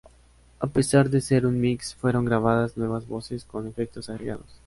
A 0.59 0.65
pesar 0.65 1.09
de 1.11 1.21
ser 1.21 1.45
un 1.45 1.59
mix 1.61 1.93
fueron 1.93 2.25
grabadas 2.25 2.75
nuevas 2.75 3.05
voces 3.07 3.45
con 3.45 3.67
efectos 3.67 4.09
agregados. 4.09 4.49